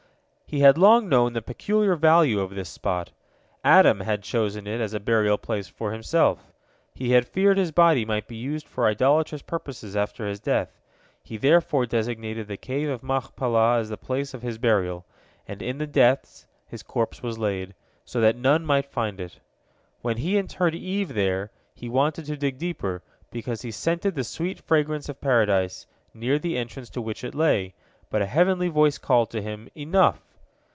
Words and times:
He 0.53 0.59
had 0.59 0.77
long 0.77 1.07
known 1.07 1.31
the 1.31 1.41
peculiar 1.41 1.95
value 1.95 2.41
of 2.41 2.49
this 2.53 2.67
spot. 2.67 3.11
Adam 3.63 4.01
had 4.01 4.21
chosen 4.21 4.67
it 4.67 4.81
as 4.81 4.93
a 4.93 4.99
burial 4.99 5.37
place 5.37 5.69
for 5.69 5.93
himself. 5.93 6.51
He 6.93 7.11
had 7.11 7.25
feared 7.25 7.57
his 7.57 7.71
body 7.71 8.03
might 8.03 8.27
be 8.27 8.35
used 8.35 8.67
for 8.67 8.85
idolatrous 8.85 9.41
purposes 9.41 9.95
after 9.95 10.27
his 10.27 10.41
death; 10.41 10.77
he 11.23 11.37
therefore 11.37 11.85
designated 11.85 12.49
the 12.49 12.57
Cave 12.57 12.89
of 12.89 13.01
Machpelah 13.01 13.77
as 13.79 13.87
the 13.87 13.95
place 13.95 14.33
of 14.33 14.41
his 14.41 14.57
burial, 14.57 15.05
and 15.47 15.61
in 15.61 15.77
the 15.77 15.87
depths 15.87 16.45
his 16.67 16.83
corpse 16.83 17.23
was 17.23 17.39
laid, 17.39 17.73
so 18.03 18.19
that 18.19 18.35
none 18.35 18.65
might 18.65 18.91
find 18.91 19.21
it. 19.21 19.39
When 20.01 20.17
he 20.17 20.35
interred 20.37 20.75
Eve 20.75 21.13
there, 21.13 21.49
he 21.73 21.87
wanted 21.87 22.25
to 22.25 22.35
dig 22.35 22.57
deeper, 22.57 23.01
because 23.31 23.61
he 23.61 23.71
scented 23.71 24.15
the 24.15 24.25
sweet 24.25 24.59
fragrance 24.59 25.07
of 25.07 25.21
Paradise, 25.21 25.87
near 26.13 26.37
the 26.37 26.57
entrance 26.57 26.89
to 26.89 27.01
which 27.01 27.23
it 27.23 27.33
lay, 27.33 27.73
but 28.09 28.21
a 28.21 28.25
heavenly 28.25 28.67
voice 28.67 28.97
called 28.97 29.29
to 29.29 29.41
him, 29.41 29.69
Enough! 29.75 30.19